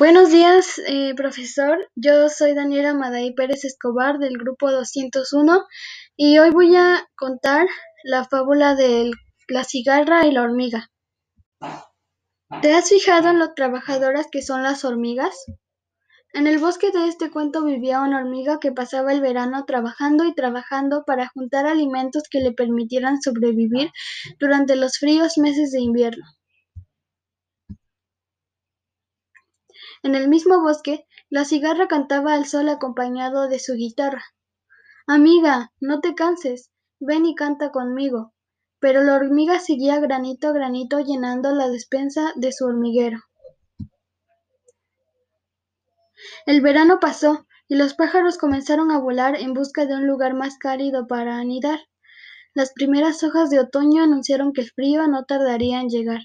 [0.00, 1.90] Buenos días, eh, profesor.
[1.94, 5.66] Yo soy Daniela Maday Pérez Escobar del grupo 201
[6.16, 7.68] y hoy voy a contar
[8.02, 9.10] la fábula de
[9.48, 10.90] la cigarra y la hormiga.
[12.62, 15.36] ¿Te has fijado en lo trabajadoras que son las hormigas?
[16.32, 20.34] En el bosque de este cuento vivía una hormiga que pasaba el verano trabajando y
[20.34, 23.90] trabajando para juntar alimentos que le permitieran sobrevivir
[24.38, 26.24] durante los fríos meses de invierno.
[30.02, 34.24] En el mismo bosque, la cigarra cantaba al sol acompañado de su guitarra.
[35.06, 38.32] Amiga, no te canses, ven y canta conmigo.
[38.78, 43.18] Pero la hormiga seguía granito a granito llenando la despensa de su hormiguero.
[46.46, 50.58] El verano pasó y los pájaros comenzaron a volar en busca de un lugar más
[50.58, 51.80] cálido para anidar.
[52.54, 56.22] Las primeras hojas de otoño anunciaron que el frío no tardaría en llegar.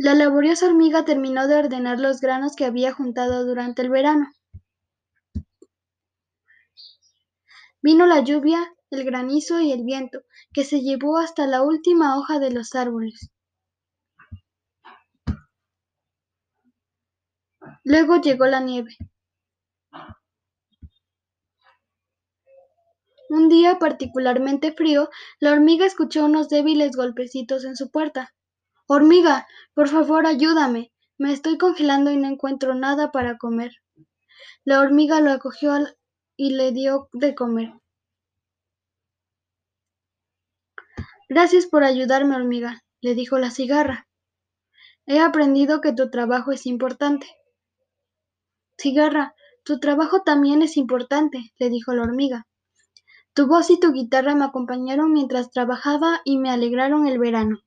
[0.00, 4.30] La laboriosa hormiga terminó de ordenar los granos que había juntado durante el verano.
[7.82, 10.20] Vino la lluvia, el granizo y el viento,
[10.52, 13.32] que se llevó hasta la última hoja de los árboles.
[17.82, 18.96] Luego llegó la nieve.
[23.30, 28.32] Un día particularmente frío, la hormiga escuchó unos débiles golpecitos en su puerta.
[28.90, 30.92] Hormiga, por favor ayúdame.
[31.18, 33.72] Me estoy congelando y no encuentro nada para comer.
[34.64, 35.74] La hormiga lo acogió
[36.38, 37.74] y le dio de comer.
[41.28, 44.08] Gracias por ayudarme, hormiga, le dijo la cigarra.
[45.04, 47.26] He aprendido que tu trabajo es importante.
[48.78, 52.46] Cigarra, tu trabajo también es importante, le dijo la hormiga.
[53.34, 57.60] Tu voz y tu guitarra me acompañaron mientras trabajaba y me alegraron el verano.